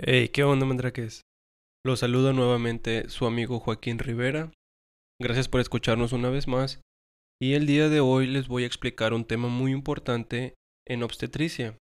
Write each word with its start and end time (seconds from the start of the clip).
Hey, 0.00 0.28
¿qué 0.28 0.44
onda, 0.44 0.64
mandraques? 0.64 1.22
Los 1.84 1.98
saluda 1.98 2.32
nuevamente 2.32 3.08
su 3.08 3.26
amigo 3.26 3.58
Joaquín 3.58 3.98
Rivera. 3.98 4.52
Gracias 5.20 5.48
por 5.48 5.60
escucharnos 5.60 6.12
una 6.12 6.30
vez 6.30 6.46
más. 6.46 6.80
Y 7.42 7.54
el 7.54 7.66
día 7.66 7.88
de 7.88 7.98
hoy 7.98 8.28
les 8.28 8.46
voy 8.46 8.62
a 8.62 8.66
explicar 8.68 9.12
un 9.12 9.24
tema 9.24 9.48
muy 9.48 9.72
importante 9.72 10.54
en 10.86 11.02
obstetricia. 11.02 11.76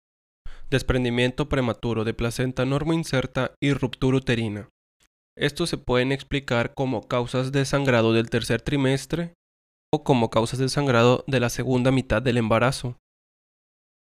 Desprendimiento 0.68 1.48
prematuro 1.48 2.04
de 2.04 2.12
placenta 2.12 2.64
inserta 2.64 3.54
y 3.62 3.72
ruptura 3.72 4.18
uterina. 4.18 4.68
Estos 5.34 5.70
se 5.70 5.78
pueden 5.78 6.12
explicar 6.12 6.74
como 6.74 7.08
causas 7.08 7.50
de 7.50 7.64
sangrado 7.64 8.12
del 8.12 8.28
tercer 8.28 8.60
trimestre 8.60 9.32
o 9.90 10.04
como 10.04 10.28
causas 10.28 10.58
de 10.58 10.68
sangrado 10.68 11.24
de 11.26 11.40
la 11.40 11.48
segunda 11.48 11.90
mitad 11.90 12.20
del 12.20 12.36
embarazo. 12.36 12.98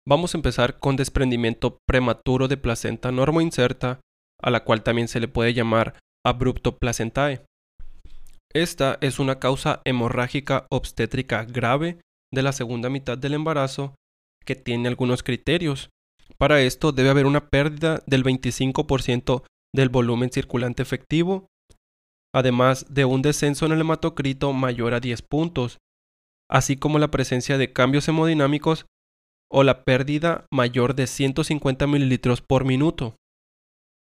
Vamos 0.10 0.34
a 0.34 0.40
empezar 0.40 0.80
con 0.80 0.96
desprendimiento 0.96 1.78
prematuro 1.88 2.48
de 2.48 2.58
placenta 2.58 3.12
inserta, 3.42 4.00
a 4.42 4.50
la 4.50 4.64
cual 4.64 4.82
también 4.82 5.08
se 5.08 5.20
le 5.20 5.28
puede 5.28 5.54
llamar 5.54 6.00
abrupto 6.26 6.80
placentae. 6.80 7.46
Esta 8.52 8.98
es 9.02 9.20
una 9.20 9.38
causa 9.38 9.82
hemorrágica 9.86 10.66
obstétrica 10.72 11.46
grave 11.46 12.00
de 12.34 12.42
la 12.42 12.54
segunda 12.54 12.90
mitad 12.90 13.20
del 13.20 13.36
embarazo 13.36 13.94
que 14.44 14.56
tiene 14.56 14.90
algunos 14.90 15.22
criterios. 15.22 15.90
Para 16.40 16.60
esto 16.62 16.92
debe 16.92 17.12
haber 17.12 17.28
una 17.28 17.52
pérdida 17.52 18.02
del 18.08 18.24
25% 18.24 19.44
del 19.76 19.90
volumen 19.90 20.32
circulante 20.32 20.82
efectivo, 20.82 21.46
además 22.34 22.88
de 22.90 23.06
un 23.06 23.22
descenso 23.22 23.68
en 23.68 23.74
el 23.74 23.82
hematocrito 23.82 24.54
mayor 24.54 24.96
a 24.96 25.02
10 25.02 25.22
puntos, 25.22 25.78
así 26.50 26.78
como 26.78 26.98
la 26.98 27.12
presencia 27.12 27.60
de 27.60 27.72
cambios 27.72 28.08
hemodinámicos 28.08 28.88
o 29.52 29.64
la 29.64 29.84
pérdida 29.84 30.46
mayor 30.52 30.96
de 30.96 31.08
150 31.08 31.88
mililitros 31.88 32.42
por 32.42 32.66
minuto. 32.66 33.16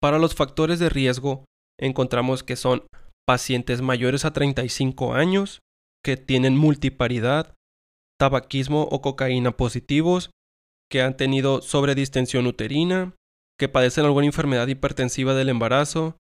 Para 0.01 0.19
los 0.19 0.35
factores 0.35 0.79
de 0.79 0.89
riesgo, 0.89 1.45
encontramos 1.79 2.43
que 2.43 2.55
son 2.55 2.85
pacientes 3.27 3.81
mayores 3.81 4.25
a 4.25 4.33
35 4.33 5.13
años, 5.13 5.59
que 6.03 6.17
tienen 6.17 6.57
multiparidad, 6.57 7.55
tabaquismo 8.19 8.83
o 8.83 9.01
cocaína 9.01 9.51
positivos, 9.57 10.29
que 10.89 11.01
han 11.01 11.17
tenido 11.17 11.61
sobredistensión 11.61 12.45
uterina, 12.45 13.13
que 13.59 13.69
padecen 13.69 14.05
alguna 14.05 14.27
enfermedad 14.27 14.67
hipertensiva 14.67 15.33
del 15.33 15.49
embarazo, 15.49 16.17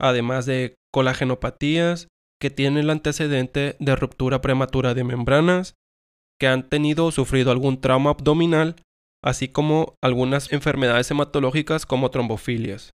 además 0.00 0.46
de 0.46 0.74
colagenopatías, 0.92 2.08
que 2.40 2.50
tienen 2.50 2.84
el 2.84 2.90
antecedente 2.90 3.76
de 3.80 3.96
ruptura 3.96 4.40
prematura 4.40 4.94
de 4.94 5.04
membranas, 5.04 5.74
que 6.40 6.46
han 6.46 6.68
tenido 6.68 7.06
o 7.06 7.12
sufrido 7.12 7.50
algún 7.50 7.80
trauma 7.80 8.10
abdominal, 8.10 8.76
así 9.22 9.48
como 9.48 9.94
algunas 10.02 10.52
enfermedades 10.52 11.10
hematológicas 11.10 11.86
como 11.86 12.10
trombofilias. 12.10 12.90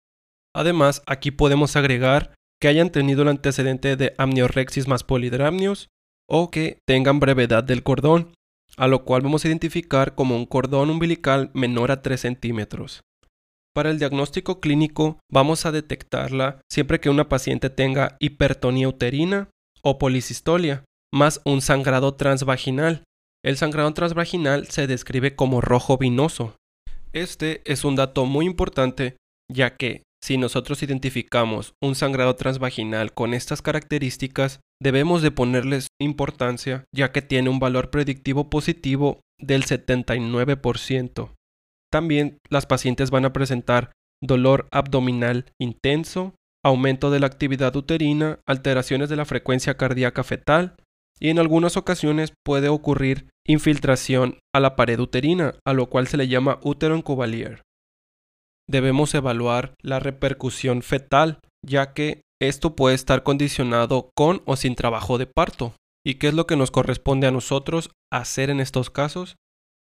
Además, 0.56 1.02
aquí 1.06 1.32
podemos 1.32 1.76
agregar 1.76 2.34
que 2.62 2.68
hayan 2.68 2.92
tenido 2.92 3.24
el 3.24 3.28
antecedente 3.28 3.96
de 3.98 4.14
amniorexis 4.18 4.88
más 4.88 5.04
polidramnios 5.04 5.90
o 6.30 6.50
que 6.50 6.78
tengan 6.88 7.20
brevedad 7.20 7.64
del 7.64 7.84
cordón, 7.84 8.34
a 8.78 8.88
lo 8.88 9.04
cual 9.04 9.22
vamos 9.22 9.44
a 9.44 9.48
identificar 9.48 10.16
como 10.16 10.36
un 10.36 10.46
cordón 10.46 10.90
umbilical 10.90 11.52
menor 11.54 11.92
a 11.92 12.02
3 12.02 12.20
centímetros. 12.20 13.02
Para 13.76 13.90
el 13.90 14.00
diagnóstico 14.00 14.60
clínico 14.60 15.20
vamos 15.32 15.66
a 15.66 15.72
detectarla 15.72 16.62
siempre 16.72 17.00
que 17.00 17.10
una 17.10 17.28
paciente 17.28 17.70
tenga 17.70 18.18
hipertonía 18.20 18.88
uterina 18.88 19.50
o 19.82 19.98
policistolia, 19.98 20.86
más 21.12 21.42
un 21.44 21.62
sangrado 21.62 22.14
transvaginal, 22.14 23.04
el 23.44 23.58
sangrado 23.58 23.94
transvaginal 23.94 24.68
se 24.68 24.88
describe 24.88 25.36
como 25.36 25.62
rojo 25.62 25.98
vinoso. 25.98 26.56
Este 27.12 27.62
es 27.72 27.84
un 27.84 27.96
dato 27.96 28.26
muy 28.26 28.46
importante 28.46 29.18
ya 29.52 29.76
que 29.76 30.04
si 30.24 30.38
nosotros 30.38 30.82
identificamos 30.84 31.74
un 31.82 31.96
sangrado 31.96 32.36
transvaginal 32.36 33.14
con 33.14 33.34
estas 33.34 33.62
características, 33.62 34.62
debemos 34.82 35.22
de 35.22 35.32
ponerles 35.32 35.88
importancia 36.00 36.86
ya 36.96 37.12
que 37.12 37.22
tiene 37.22 37.50
un 37.50 37.60
valor 37.60 37.90
predictivo 37.90 38.50
positivo 38.50 39.20
del 39.38 39.66
79%. 39.66 41.34
También 41.92 42.38
las 42.50 42.66
pacientes 42.66 43.12
van 43.12 43.26
a 43.26 43.34
presentar 43.34 43.92
dolor 44.22 44.68
abdominal 44.72 45.52
intenso, 45.60 46.36
aumento 46.64 47.12
de 47.12 47.20
la 47.20 47.28
actividad 47.28 47.76
uterina, 47.76 48.40
alteraciones 48.48 49.10
de 49.10 49.18
la 49.18 49.26
frecuencia 49.26 49.76
cardíaca 49.76 50.24
fetal, 50.24 50.78
y 51.20 51.30
en 51.30 51.40
algunas 51.40 51.78
ocasiones 51.78 52.34
puede 52.44 52.70
ocurrir 52.70 53.30
infiltración 53.46 54.40
a 54.54 54.60
la 54.60 54.76
pared 54.76 55.00
uterina, 55.00 55.56
a 55.66 55.74
lo 55.74 55.90
cual 55.90 56.08
se 56.08 56.18
le 56.18 56.28
llama 56.28 56.60
útero 56.64 56.96
encubalier. 56.96 57.62
Debemos 58.70 59.14
evaluar 59.14 59.74
la 59.82 60.00
repercusión 60.00 60.82
fetal, 60.82 61.40
ya 61.66 61.94
que 61.94 62.22
esto 62.42 62.76
puede 62.76 62.96
estar 62.96 63.24
condicionado 63.24 64.10
con 64.16 64.42
o 64.46 64.56
sin 64.56 64.76
trabajo 64.76 65.18
de 65.18 65.28
parto. 65.28 65.74
¿Y 66.06 66.16
qué 66.16 66.28
es 66.28 66.34
lo 66.34 66.48
que 66.48 66.58
nos 66.58 66.72
corresponde 66.72 67.28
a 67.28 67.32
nosotros 67.32 67.92
hacer 68.12 68.50
en 68.50 68.60
estos 68.60 68.90
casos? 68.90 69.36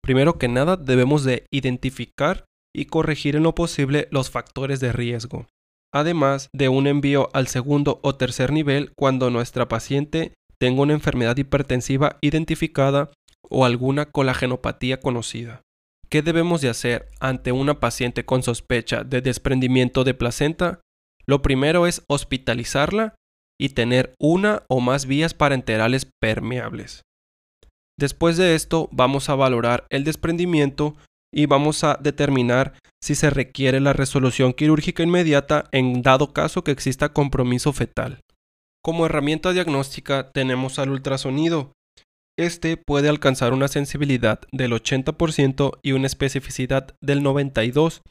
Primero 0.03 0.39
que 0.39 0.49
nada, 0.49 0.77
debemos 0.77 1.25
de 1.25 1.47
identificar 1.53 2.45
y 2.75 2.87
corregir 2.87 3.37
en 3.37 3.45
lo 3.45 3.55
posible 3.55 4.09
los 4.11 4.31
factores 4.31 4.81
de 4.81 4.93
riesgo, 4.93 5.47
además 5.93 6.49
de 6.53 6.69
un 6.69 6.87
envío 6.87 7.31
al 7.33 7.47
segundo 7.47 8.01
o 8.03 8.15
tercer 8.17 8.53
nivel 8.53 8.93
cuando 8.97 9.31
nuestra 9.31 9.69
paciente 9.69 10.35
tengo 10.59 10.83
una 10.83 10.93
enfermedad 10.93 11.37
hipertensiva 11.37 12.19
identificada 12.21 13.11
o 13.49 13.65
alguna 13.65 14.07
colagenopatía 14.07 15.01
conocida. 15.01 15.63
¿Qué 16.09 16.23
debemos 16.23 16.61
de 16.61 16.69
hacer 16.69 17.09
ante 17.21 17.53
una 17.53 17.81
paciente 17.81 18.25
con 18.25 18.43
sospecha 18.43 19.05
de 19.05 19.21
desprendimiento 19.21 20.05
de 20.05 20.15
placenta? 20.15 20.81
Lo 21.27 21.43
primero 21.43 21.87
es 21.87 22.03
hospitalizarla 22.09 23.15
y 23.61 23.71
tener 23.71 24.15
una 24.19 24.63
o 24.69 24.81
más 24.81 25.07
vías 25.07 25.35
parenterales 25.35 26.07
permeables. 26.21 27.03
Después 27.99 28.37
de 28.37 28.55
esto 28.55 28.89
vamos 28.93 29.29
a 29.29 29.35
valorar 29.35 29.87
el 29.91 30.05
desprendimiento 30.05 30.97
y 31.33 31.47
vamos 31.47 31.85
a 31.85 31.99
determinar 32.01 32.75
si 33.03 33.15
se 33.15 33.31
requiere 33.31 33.81
la 33.81 33.93
resolución 33.93 34.53
quirúrgica 34.53 35.03
inmediata 35.03 35.65
en 35.73 36.03
dado 36.03 36.33
caso 36.33 36.65
que 36.65 36.71
exista 36.71 37.13
compromiso 37.13 37.73
fetal. 37.73 38.21
Como 38.85 39.07
herramienta 39.07 39.53
diagnóstica 39.53 40.31
tenemos 40.33 40.79
al 40.79 40.91
ultrasonido. 40.91 41.73
Este 42.39 42.77
puede 42.77 43.09
alcanzar 43.09 43.55
una 43.55 43.69
sensibilidad 43.69 44.41
del 44.53 44.73
80% 44.73 45.79
y 45.83 45.93
una 45.93 46.07
especificidad 46.07 46.95
del 47.01 47.23
92% 47.23 48.03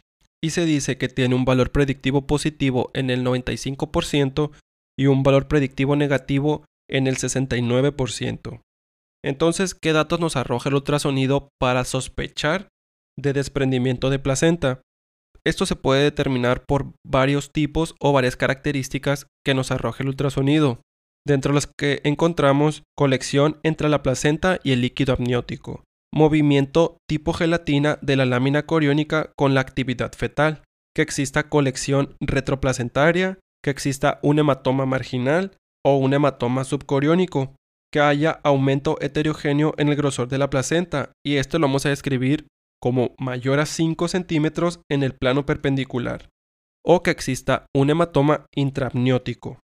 y 0.44 0.50
se 0.50 0.66
dice 0.66 0.97
que 0.97 1.09
tiene 1.09 1.35
un 1.35 1.45
valor 1.45 1.72
predictivo 1.72 2.25
positivo 2.25 2.89
en 2.95 3.12
el 3.12 3.23
95% 3.23 4.51
y 4.97 5.06
un 5.06 5.23
valor 5.23 5.47
predictivo 5.47 5.95
negativo 5.95 6.66
en 6.89 7.07
el 7.07 7.17
69%. 7.17 8.62
Entonces, 9.23 9.75
¿qué 9.75 9.94
datos 9.94 10.19
nos 10.19 10.35
arroja 10.35 10.69
el 10.69 10.75
ultrasonido 10.75 11.50
para 11.59 11.85
sospechar 11.85 12.67
de 13.17 13.31
desprendimiento 13.31 14.09
de 14.09 14.19
placenta? 14.19 14.81
Esto 15.46 15.66
se 15.66 15.76
puede 15.76 16.04
determinar 16.04 16.64
por 16.66 16.94
varios 17.06 17.52
tipos 17.52 17.96
o 18.00 18.14
varias 18.14 18.38
características 18.38 19.28
que 19.46 19.54
nos 19.54 19.72
arroja 19.72 20.04
el 20.04 20.09
ultrasonido, 20.09 20.81
dentro 21.28 21.52
de 21.52 21.56
las 21.56 21.68
que 21.68 22.02
encontramos 22.04 22.84
colección 22.98 23.59
entre 23.64 23.90
la 23.90 24.04
placenta 24.04 24.59
y 24.64 24.72
el 24.72 24.81
líquido 24.81 25.14
amniótico, 25.14 25.84
movimiento 26.14 26.98
tipo 27.09 27.34
gelatina 27.34 28.00
de 28.02 28.16
la 28.16 28.26
lámina 28.26 28.66
coriónica 28.66 29.31
con 29.36 29.54
la 29.54 29.62
actividad 29.62 30.14
fetal, 30.14 30.64
que 30.96 31.02
exista 31.02 31.50
colección 31.50 32.16
retroplacentaria, 32.22 33.40
que 33.64 33.72
exista 33.72 34.20
un 34.22 34.40
hematoma 34.40 34.86
marginal 34.86 35.58
o 35.86 35.98
un 35.98 36.14
hematoma 36.14 36.64
subcoriónico, 36.64 37.56
que 37.92 38.00
haya 38.00 38.40
aumento 38.44 38.98
heterogéneo 39.02 39.74
en 39.78 39.90
el 39.90 39.96
grosor 39.96 40.28
de 40.28 40.38
la 40.38 40.50
placenta, 40.50 41.12
y 41.25 41.36
esto 41.36 41.60
lo 41.60 41.68
vamos 41.68 41.86
a 41.86 41.90
describir 41.90 42.48
como 42.83 43.16
mayor 43.17 43.61
a 43.61 43.66
5 43.66 44.09
centímetros 44.09 44.81
en 44.91 45.03
el 45.03 45.13
plano 45.13 45.45
perpendicular, 45.45 46.27
o 46.85 47.01
que 47.01 47.11
exista 47.11 47.65
un 47.74 47.89
hematoma 47.89 48.45
intraamniótico. 48.53 49.62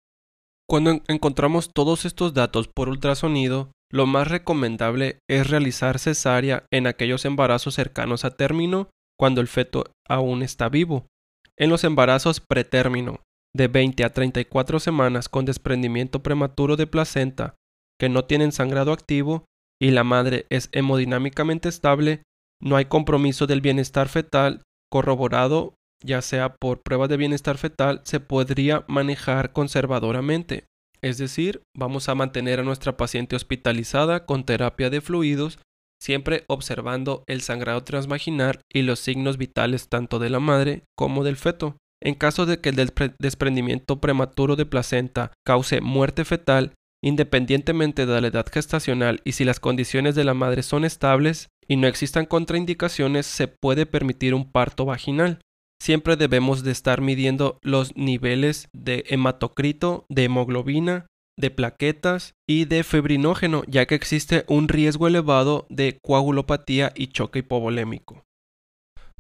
Cuando 0.69 1.01
encontramos 1.09 1.73
todos 1.75 2.05
estos 2.05 2.33
datos 2.33 2.69
por 2.69 2.89
ultrasonido, 2.89 3.73
lo 3.91 4.07
más 4.07 4.29
recomendable 4.29 5.19
es 5.29 5.51
realizar 5.51 5.99
cesárea 5.99 6.65
en 6.71 6.87
aquellos 6.87 7.25
embarazos 7.25 7.75
cercanos 7.75 8.25
a 8.25 8.37
término 8.37 8.89
cuando 9.19 9.41
el 9.41 9.49
feto 9.49 9.87
aún 10.09 10.45
está 10.45 10.69
vivo. 10.69 11.09
En 11.57 11.71
los 11.71 11.83
embarazos 11.83 12.39
pretérmino, 12.39 13.19
de 13.53 13.67
20 13.67 14.05
a 14.05 14.13
34 14.13 14.79
semanas 14.79 15.29
con 15.29 15.45
desprendimiento 15.45 16.23
prematuro 16.23 16.77
de 16.77 16.87
placenta 16.87 17.57
que 17.99 18.09
no 18.09 18.27
tienen 18.27 18.53
sangrado 18.53 18.93
activo 18.93 19.45
y 19.83 19.91
la 19.91 20.05
madre 20.05 20.47
es 20.51 20.69
hemodinámicamente 20.71 21.69
estable, 21.69 22.23
no 22.61 22.77
hay 22.77 22.87
compromiso 22.87 23.47
del 23.47 23.61
bienestar 23.61 24.09
fetal 24.09 24.63
corroborado, 24.91 25.75
ya 26.03 26.23
sea 26.23 26.55
por 26.55 26.83
pruebas 26.83 27.09
de 27.09 27.17
bienestar 27.17 27.59
fetal, 27.59 28.01
se 28.05 28.21
podría 28.21 28.85
manejar 28.89 29.53
conservadoramente. 29.53 30.65
Es 31.01 31.19
decir, 31.19 31.63
vamos 31.77 32.09
a 32.09 32.15
mantener 32.15 32.61
a 32.61 32.65
nuestra 32.65 32.97
paciente 32.97 33.37
hospitalizada 33.37 34.27
con 34.27 34.45
terapia 34.45 34.91
de 34.91 35.01
fluidos, 35.01 35.59
siempre 36.01 36.45
observando 36.49 37.25
el 37.27 37.41
sangrado 37.43 37.83
transvaginal 37.85 38.61
y 38.73 38.83
los 38.83 38.99
signos 39.01 39.37
vitales 39.37 39.89
tanto 39.89 40.19
de 40.19 40.31
la 40.31 40.41
madre 40.41 40.85
como 40.97 41.25
del 41.25 41.37
feto. 41.37 41.77
En 42.01 42.15
caso 42.15 42.47
de 42.47 42.61
que 42.61 42.69
el 42.69 42.93
desprendimiento 43.19 44.01
prematuro 44.01 44.55
de 44.55 44.67
placenta 44.67 45.33
cause 45.45 45.81
muerte 45.81 46.25
fetal, 46.25 46.73
independientemente 47.03 48.07
de 48.07 48.21
la 48.21 48.29
edad 48.29 48.47
gestacional 48.53 49.21
y 49.25 49.33
si 49.33 49.45
las 49.45 49.61
condiciones 49.61 50.15
de 50.15 50.25
la 50.25 50.35
madre 50.35 50.63
son 50.63 50.85
estables 50.85 51.49
y 51.69 51.77
no 51.77 51.87
existan 51.87 52.27
contraindicaciones, 52.27 53.27
se 53.27 53.49
puede 53.49 53.87
permitir 53.87 54.35
un 54.35 54.51
parto 54.51 54.85
vaginal. 54.85 55.41
Siempre 55.81 56.17
debemos 56.17 56.65
de 56.65 56.73
estar 56.73 57.01
midiendo 57.01 57.59
los 57.63 57.97
niveles 57.97 58.69
de 58.73 59.05
hematocrito, 59.09 60.07
de 60.09 60.25
hemoglobina, 60.25 61.07
de 61.39 61.51
plaquetas 61.51 62.33
y 62.49 62.65
de 62.65 62.83
fibrinógeno, 62.83 63.63
ya 63.69 63.87
que 63.87 63.95
existe 63.95 64.45
un 64.49 64.67
riesgo 64.67 65.07
elevado 65.07 65.67
de 65.69 65.99
coagulopatía 66.03 66.93
y 66.97 67.09
choque 67.09 67.41
hipovolémico. 67.41 68.25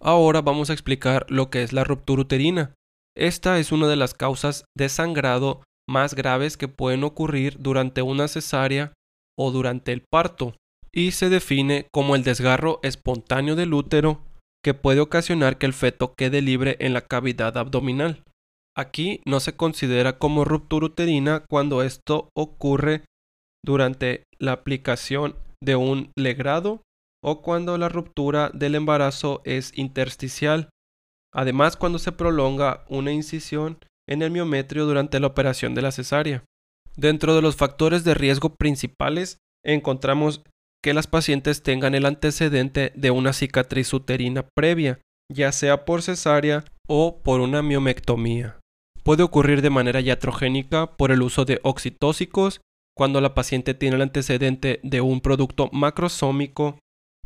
Ahora 0.00 0.42
vamos 0.42 0.70
a 0.70 0.72
explicar 0.72 1.26
lo 1.28 1.50
que 1.50 1.62
es 1.62 1.72
la 1.72 1.84
ruptura 1.84 2.22
uterina. 2.22 2.74
Esta 3.16 3.58
es 3.58 3.72
una 3.72 3.86
de 3.88 3.96
las 3.96 4.14
causas 4.14 4.64
de 4.76 4.88
sangrado 4.88 5.62
más 5.88 6.14
graves 6.14 6.56
que 6.56 6.68
pueden 6.68 7.04
ocurrir 7.04 7.56
durante 7.60 8.02
una 8.02 8.26
cesárea 8.26 8.92
o 9.36 9.50
durante 9.50 9.92
el 9.92 10.02
parto 10.10 10.56
y 10.92 11.12
se 11.12 11.28
define 11.28 11.86
como 11.92 12.16
el 12.16 12.24
desgarro 12.24 12.80
espontáneo 12.82 13.56
del 13.56 13.74
útero 13.74 14.22
que 14.64 14.74
puede 14.74 15.00
ocasionar 15.00 15.58
que 15.58 15.66
el 15.66 15.72
feto 15.72 16.14
quede 16.14 16.42
libre 16.42 16.76
en 16.80 16.92
la 16.92 17.02
cavidad 17.02 17.56
abdominal. 17.56 18.24
Aquí 18.76 19.20
no 19.26 19.40
se 19.40 19.56
considera 19.56 20.18
como 20.18 20.44
ruptura 20.44 20.86
uterina 20.86 21.44
cuando 21.48 21.82
esto 21.82 22.28
ocurre 22.36 23.04
durante 23.64 24.24
la 24.38 24.52
aplicación 24.52 25.36
de 25.62 25.76
un 25.76 26.12
legrado 26.16 26.82
o 27.22 27.42
cuando 27.42 27.76
la 27.78 27.88
ruptura 27.88 28.50
del 28.54 28.76
embarazo 28.76 29.42
es 29.44 29.76
intersticial. 29.76 30.70
Además, 31.34 31.76
cuando 31.76 31.98
se 31.98 32.12
prolonga 32.12 32.84
una 32.88 33.12
incisión 33.12 33.78
en 34.08 34.22
el 34.22 34.30
miometrio 34.30 34.86
durante 34.86 35.20
la 35.20 35.26
operación 35.26 35.74
de 35.74 35.82
la 35.82 35.92
cesárea. 35.92 36.44
Dentro 36.96 37.34
de 37.34 37.42
los 37.42 37.56
factores 37.56 38.04
de 38.04 38.14
riesgo 38.14 38.54
principales 38.54 39.38
encontramos 39.64 40.42
que 40.82 40.94
las 40.94 41.06
pacientes 41.06 41.62
tengan 41.62 41.94
el 41.94 42.06
antecedente 42.06 42.92
de 42.94 43.10
una 43.10 43.32
cicatriz 43.32 43.92
uterina 43.92 44.46
previa, 44.54 45.00
ya 45.32 45.52
sea 45.52 45.84
por 45.84 46.02
cesárea 46.02 46.64
o 46.86 47.22
por 47.22 47.40
una 47.40 47.62
miomectomía. 47.62 48.58
Puede 49.02 49.22
ocurrir 49.22 49.62
de 49.62 49.70
manera 49.70 50.00
iatrogénica 50.00 50.96
por 50.96 51.10
el 51.10 51.22
uso 51.22 51.44
de 51.44 51.60
oxitóxicos 51.62 52.60
cuando 52.96 53.20
la 53.20 53.34
paciente 53.34 53.74
tiene 53.74 53.96
el 53.96 54.02
antecedente 54.02 54.80
de 54.82 55.00
un 55.00 55.20
producto 55.20 55.70
macrosómico 55.72 56.78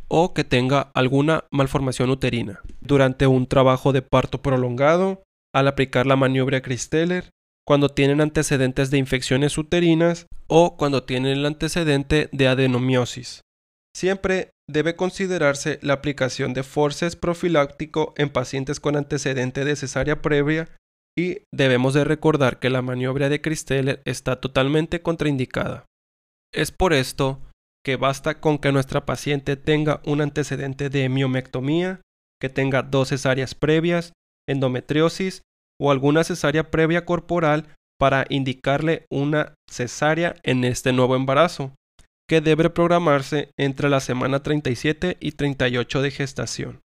o 0.07 0.33
que 0.33 0.43
tenga 0.43 0.91
alguna 0.93 1.45
malformación 1.51 2.09
uterina. 2.09 2.61
Durante 2.81 3.27
un 3.27 3.47
trabajo 3.47 3.91
de 3.91 4.01
parto 4.01 4.41
prolongado, 4.41 5.23
al 5.53 5.67
aplicar 5.67 6.05
la 6.05 6.15
maniobra 6.15 6.61
Christeller, 6.61 7.29
cuando 7.65 7.89
tienen 7.89 8.21
antecedentes 8.21 8.91
de 8.91 8.97
infecciones 8.97 9.57
uterinas 9.57 10.27
o 10.47 10.77
cuando 10.77 11.03
tienen 11.03 11.37
el 11.37 11.45
antecedente 11.45 12.29
de 12.31 12.47
adenomiosis. 12.47 13.41
Siempre 13.95 14.49
debe 14.69 14.95
considerarse 14.95 15.79
la 15.81 15.93
aplicación 15.93 16.53
de 16.53 16.63
forces 16.63 17.15
profiláctico 17.15 18.13
en 18.17 18.29
pacientes 18.29 18.79
con 18.79 18.95
antecedente 18.95 19.65
de 19.65 19.75
cesárea 19.75 20.21
previa 20.21 20.69
y 21.17 21.43
debemos 21.53 21.93
de 21.93 22.03
recordar 22.03 22.59
que 22.59 22.69
la 22.69 22.81
maniobra 22.81 23.29
de 23.29 23.41
Christeller 23.41 24.01
está 24.05 24.41
totalmente 24.41 25.01
contraindicada. 25.01 25.85
Es 26.51 26.71
por 26.71 26.93
esto 26.93 27.41
que 27.85 27.97
basta 27.97 28.39
con 28.39 28.57
que 28.57 28.71
nuestra 28.71 29.05
paciente 29.05 29.57
tenga 29.57 30.01
un 30.05 30.21
antecedente 30.21 30.89
de 30.89 31.09
miomectomía, 31.09 32.01
que 32.41 32.49
tenga 32.49 32.81
dos 32.81 33.09
cesáreas 33.09 33.53
previas, 33.53 34.13
endometriosis 34.47 35.41
o 35.79 35.91
alguna 35.91 36.23
cesárea 36.23 36.71
previa 36.71 37.05
corporal 37.05 37.67
para 37.99 38.25
indicarle 38.29 39.05
una 39.11 39.53
cesárea 39.69 40.35
en 40.43 40.63
este 40.63 40.93
nuevo 40.93 41.15
embarazo, 41.15 41.75
debe 42.41 42.69
programarse 42.69 43.49
entre 43.57 43.89
la 43.89 43.99
semana 43.99 44.41
37 44.41 45.17
y 45.19 45.33
38 45.33 46.01
de 46.01 46.11
gestación. 46.11 46.81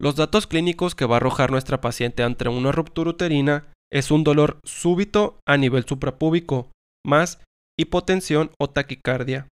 Los 0.00 0.14
datos 0.14 0.46
clínicos 0.46 0.94
que 0.94 1.06
va 1.06 1.16
a 1.16 1.18
arrojar 1.18 1.50
nuestra 1.50 1.80
paciente 1.80 2.22
ante 2.22 2.48
una 2.48 2.70
ruptura 2.72 3.10
uterina 3.10 3.72
es 3.92 4.10
un 4.10 4.22
dolor 4.22 4.60
súbito 4.64 5.40
a 5.46 5.56
nivel 5.56 5.84
suprapúbico, 5.86 6.70
más 7.04 7.40
hipotensión 7.78 8.50
o 8.60 8.70
taquicardia. 8.70 9.48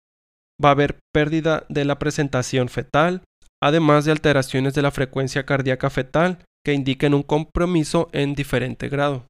Va 0.63 0.69
a 0.69 0.71
haber 0.73 0.99
pérdida 1.13 1.65
de 1.69 1.85
la 1.85 1.97
presentación 1.99 2.67
fetal, 2.69 3.23
además 3.61 4.05
de 4.05 4.11
alteraciones 4.11 4.73
de 4.73 4.81
la 4.81 4.91
frecuencia 4.91 5.45
cardíaca 5.45 5.89
fetal 5.89 6.39
que 6.65 6.73
indiquen 6.73 7.13
un 7.13 7.23
compromiso 7.23 8.09
en 8.11 8.35
diferente 8.35 8.89
grado. 8.89 9.25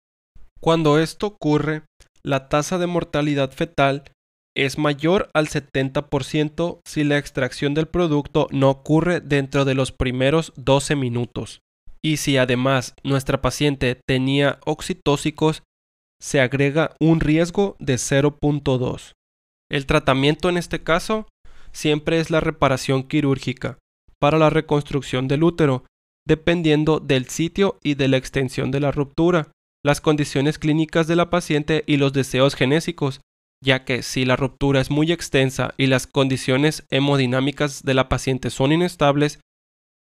Cuando 0.60 1.00
esto 1.00 1.28
ocurre, 1.28 1.84
la 2.24 2.48
tasa 2.48 2.78
de 2.78 2.88
mortalidad 2.88 3.52
fetal 3.52 4.04
es 4.56 4.78
mayor 4.78 5.30
al 5.34 5.48
70% 5.48 6.80
si 6.86 7.04
la 7.04 7.18
extracción 7.18 7.74
del 7.74 7.88
producto 7.88 8.48
no 8.52 8.70
ocurre 8.70 9.20
dentro 9.20 9.66
de 9.66 9.74
los 9.74 9.92
primeros 9.92 10.54
12 10.56 10.96
minutos. 10.96 11.62
Y 12.02 12.18
si 12.18 12.38
además 12.38 12.96
nuestra 13.04 13.42
paciente 13.42 14.00
tenía 14.08 14.60
oxitóxicos, 14.66 15.64
se 16.22 16.42
agrega 16.42 16.96
un 17.00 17.20
riesgo 17.20 17.76
de 17.80 17.96
0.2. 17.96 19.14
El 19.72 19.86
tratamiento 19.86 20.50
en 20.50 20.58
este 20.58 20.84
caso 20.84 21.28
siempre 21.72 22.20
es 22.20 22.30
la 22.30 22.40
reparación 22.40 23.04
quirúrgica 23.04 23.80
para 24.20 24.38
la 24.38 24.50
reconstrucción 24.50 25.28
del 25.28 25.44
útero, 25.44 25.86
dependiendo 26.26 27.00
del 27.00 27.28
sitio 27.28 27.78
y 27.84 27.96
de 27.96 28.08
la 28.08 28.18
extensión 28.18 28.72
de 28.72 28.80
la 28.80 28.92
ruptura, 28.92 29.52
las 29.84 30.00
condiciones 30.00 30.60
clínicas 30.60 31.08
de 31.08 31.18
la 31.18 31.30
paciente 31.30 31.84
y 31.88 31.98
los 31.98 32.14
deseos 32.14 32.56
genésicos, 32.56 33.20
ya 33.64 33.86
que 33.86 34.04
si 34.04 34.26
la 34.26 34.36
ruptura 34.36 34.82
es 34.82 34.92
muy 34.92 35.12
extensa 35.12 35.74
y 35.78 35.88
las 35.88 36.06
condiciones 36.06 36.86
hemodinámicas 36.92 37.84
de 37.84 37.94
la 37.94 38.10
paciente 38.10 38.50
son 38.50 38.72
inestables, 38.72 39.40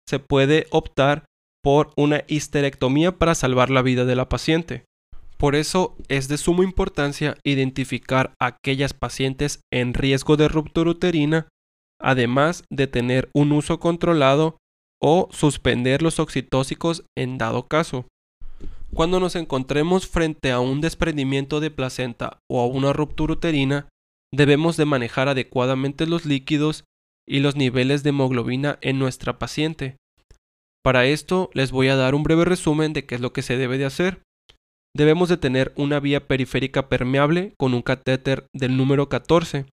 se 0.08 0.20
puede 0.20 0.68
optar 0.70 1.26
por 1.64 1.92
una 1.98 2.24
histerectomía 2.28 3.18
para 3.18 3.36
salvar 3.36 3.70
la 3.70 3.82
vida 3.82 4.06
de 4.06 4.16
la 4.16 4.30
paciente. 4.30 4.86
Por 5.38 5.56
eso 5.56 5.98
es 6.08 6.28
de 6.28 6.38
suma 6.38 6.64
importancia 6.64 7.38
identificar 7.44 8.34
a 8.40 8.48
aquellas 8.48 8.94
pacientes 8.94 9.60
en 9.72 9.94
riesgo 9.94 10.38
de 10.38 10.48
ruptura 10.48 10.92
uterina, 10.92 11.48
además 12.00 12.64
de 12.72 12.88
tener 12.88 13.30
un 13.34 13.52
uso 13.52 13.80
controlado 13.80 14.58
o 15.02 15.28
suspender 15.32 16.02
los 16.02 16.20
oxitóxicos 16.20 17.04
en 17.16 17.38
dado 17.38 17.68
caso. 17.68 18.08
Cuando 18.98 19.20
nos 19.20 19.36
encontremos 19.36 20.08
frente 20.08 20.52
a 20.52 20.60
un 20.60 20.82
desprendimiento 20.82 21.60
de 21.60 21.70
placenta 21.70 22.40
o 22.50 22.62
a 22.62 22.66
una 22.66 22.94
ruptura 22.94 23.34
uterina, 23.34 23.90
debemos 24.34 24.76
de 24.76 24.86
manejar 24.86 25.30
adecuadamente 25.30 26.08
los 26.08 26.26
líquidos 26.26 26.84
y 27.30 27.42
los 27.42 27.56
niveles 27.56 28.02
de 28.02 28.10
hemoglobina 28.10 28.80
en 28.82 28.98
nuestra 28.98 29.38
paciente. 29.38 29.98
Para 30.84 31.06
esto 31.06 31.52
les 31.54 31.70
voy 31.70 31.90
a 31.90 31.96
dar 31.96 32.16
un 32.16 32.24
breve 32.24 32.44
resumen 32.44 32.94
de 32.94 33.06
qué 33.06 33.14
es 33.14 33.22
lo 33.22 33.34
que 33.34 33.44
se 33.44 33.56
debe 33.56 33.78
de 33.78 33.86
hacer. 33.86 34.24
Debemos 34.96 35.30
de 35.30 35.38
tener 35.38 35.74
una 35.76 36.00
vía 36.00 36.26
periférica 36.26 36.90
permeable 36.90 37.54
con 37.60 37.76
un 37.76 37.84
catéter 37.84 38.48
del 38.52 38.78
número 38.78 39.10
14. 39.10 39.68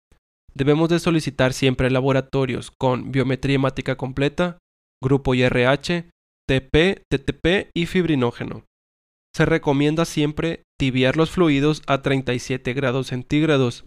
Debemos 0.52 0.90
de 0.90 0.99
solicitar 0.99 1.54
siempre 1.54 1.90
laboratorios 1.90 2.73
con 2.78 3.11
biometría 3.11 3.54
hemática 3.54 3.97
completa, 3.97 4.59
grupo 5.02 5.35
IRH, 5.35 6.11
TP, 6.47 7.02
TTP 7.09 7.71
y 7.75 7.87
fibrinógeno. 7.87 8.64
Se 9.35 9.45
recomienda 9.45 10.05
siempre 10.05 10.62
tibiar 10.79 11.17
los 11.17 11.31
fluidos 11.31 11.83
a 11.88 12.03
37 12.03 12.73
grados 12.73 13.09
centígrados. 13.09 13.85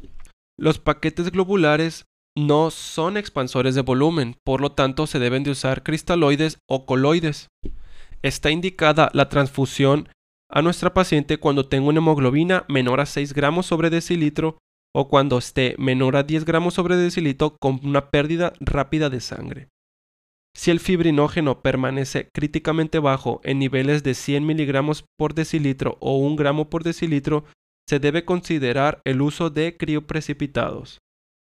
Los 0.59 0.77
paquetes 0.77 1.31
globulares 1.31 2.05
no 2.35 2.69
son 2.69 3.15
expansores 3.15 3.73
de 3.73 3.81
volumen, 3.81 4.35
por 4.43 4.59
lo 4.59 4.73
tanto 4.73 5.07
se 5.07 5.19
deben 5.19 5.43
de 5.43 5.51
usar 5.51 5.83
cristaloides 5.83 6.59
o 6.67 6.85
coloides. 6.85 7.47
Está 8.21 8.51
indicada 8.51 9.09
la 9.13 9.29
transfusión 9.29 10.09
a 10.49 10.61
nuestra 10.61 10.93
paciente 10.93 11.37
cuando 11.37 11.67
tenga 11.67 11.87
una 11.87 11.99
hemoglobina 11.99 12.65
menor 12.67 12.99
a 12.99 13.05
6 13.05 13.33
gramos 13.33 13.65
sobre 13.65 13.89
decilitro 13.89 14.57
o 14.93 15.07
cuando 15.07 15.37
esté 15.37 15.75
menor 15.77 16.17
a 16.17 16.23
10 16.23 16.43
gramos 16.43 16.73
sobre 16.73 16.97
decilitro 16.97 17.55
con 17.59 17.79
una 17.83 18.09
pérdida 18.09 18.51
rápida 18.59 19.09
de 19.09 19.21
sangre. 19.21 19.69
Si 20.57 20.71
el 20.71 20.79
fibrinógeno 20.79 21.61
permanece 21.61 22.29
críticamente 22.33 22.97
bajo 22.97 23.41
en 23.43 23.59
niveles 23.59 24.01
de 24.01 24.15
100 24.15 24.43
miligramos 24.43 25.05
por 25.15 25.35
decilitro 25.35 25.97
o 25.99 26.17
1 26.17 26.35
gramo 26.35 26.67
por 26.67 26.83
decilitro, 26.83 27.45
se 27.87 27.99
debe 27.99 28.25
considerar 28.25 28.99
el 29.05 29.21
uso 29.21 29.51
de 29.51 29.77
crioprecipitados. 29.77 30.97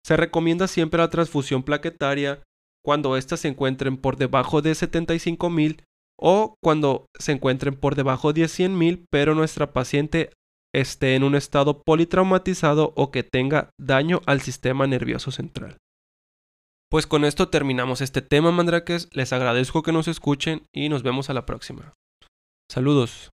Se 0.06 0.18
recomienda 0.18 0.68
siempre 0.68 1.00
la 1.00 1.10
transfusión 1.10 1.64
plaquetaria 1.64 2.44
cuando 2.84 3.16
éstas 3.16 3.40
se 3.40 3.48
encuentren 3.48 3.96
por 3.96 4.18
debajo 4.18 4.62
de 4.62 4.74
75.000 4.74 5.82
o 6.20 6.56
cuando 6.62 7.06
se 7.18 7.32
encuentren 7.32 7.76
por 7.76 7.96
debajo 7.96 8.34
de 8.34 8.44
100.000 8.44 9.06
pero 9.10 9.34
nuestra 9.34 9.72
paciente 9.72 10.32
esté 10.74 11.16
en 11.16 11.24
un 11.24 11.36
estado 11.36 11.82
politraumatizado 11.84 12.92
o 12.98 13.12
que 13.12 13.24
tenga 13.24 13.70
daño 13.80 14.20
al 14.26 14.42
sistema 14.42 14.86
nervioso 14.88 15.32
central. 15.32 15.78
Pues 16.96 17.08
con 17.08 17.26
esto 17.26 17.50
terminamos 17.50 18.00
este 18.00 18.22
tema, 18.22 18.54
mandrakes. 18.54 19.10
Les 19.12 19.34
agradezco 19.34 19.84
que 19.84 19.92
nos 19.92 20.08
escuchen 20.08 20.66
y 20.72 20.88
nos 20.88 21.04
vemos 21.04 21.30
a 21.30 21.34
la 21.34 21.46
próxima. 21.46 21.92
Saludos. 22.72 23.35